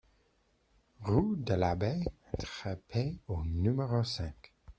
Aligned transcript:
Rue 1.01 1.37
de 1.37 1.53
l'Abbé 1.53 1.99
Trapet 2.39 3.19
au 3.27 3.45
numéro 3.45 4.03
cinq 4.03 4.51